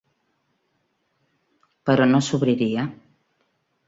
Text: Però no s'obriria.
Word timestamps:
Però 1.89 2.07
no 2.13 2.21
s'obriria. 2.29 2.87